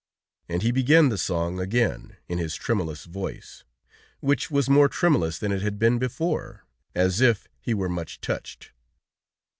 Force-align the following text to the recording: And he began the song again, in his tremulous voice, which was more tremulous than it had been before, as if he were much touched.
And 0.49 0.63
he 0.63 0.71
began 0.71 1.09
the 1.09 1.15
song 1.19 1.59
again, 1.59 2.15
in 2.27 2.39
his 2.39 2.55
tremulous 2.55 3.05
voice, 3.05 3.63
which 4.19 4.49
was 4.49 4.67
more 4.67 4.89
tremulous 4.89 5.37
than 5.37 5.51
it 5.51 5.61
had 5.61 5.77
been 5.77 5.99
before, 5.99 6.65
as 6.95 7.21
if 7.21 7.47
he 7.59 7.75
were 7.75 7.87
much 7.87 8.19
touched. 8.19 8.71